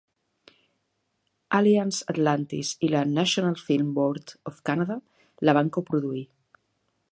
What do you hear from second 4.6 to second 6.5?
Canada la van coproduir.